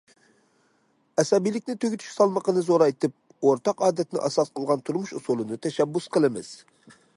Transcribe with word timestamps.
ئەسەبىيلىكنى 1.23 1.75
تۈگىتىش 1.83 2.13
سالمىقىنى 2.15 2.63
زورايتىپ، 2.71 3.45
ئورتاق 3.51 3.85
ئادەتنى 3.89 4.25
ئاساس 4.25 4.53
قىلغان 4.57 4.85
تۇرمۇش 4.89 5.15
ئۇسۇلىنى 5.19 5.63
تەشەببۇس 5.67 6.13
قىلىمىز. 6.17 6.53